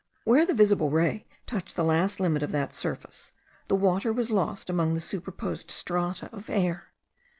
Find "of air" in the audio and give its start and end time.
6.33-6.91